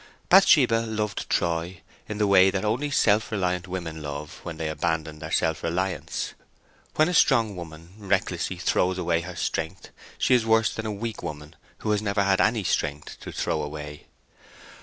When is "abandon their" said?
4.67-5.31